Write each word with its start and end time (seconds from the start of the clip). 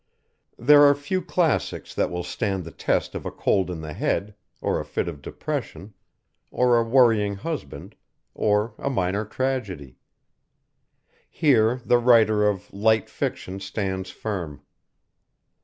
There 0.57 0.81
are 0.81 0.95
few 0.95 1.21
classics 1.21 1.93
that 1.93 2.09
will 2.09 2.23
stand 2.23 2.63
the 2.63 2.71
test 2.71 3.13
of 3.13 3.23
a 3.23 3.29
cold 3.29 3.69
in 3.69 3.81
the 3.81 3.93
head, 3.93 4.33
or 4.59 4.79
a 4.79 4.83
fit 4.83 5.07
of 5.07 5.21
depression, 5.21 5.93
or 6.49 6.79
a 6.79 6.83
worrying 6.83 7.35
husband, 7.35 7.93
or 8.33 8.73
a 8.79 8.89
minor 8.89 9.25
tragedy. 9.25 9.99
Here 11.29 11.79
the 11.85 11.99
writer 11.99 12.47
of 12.49 12.73
"light 12.73 13.11
fiction" 13.11 13.59
stands 13.59 14.09
firm. 14.09 14.63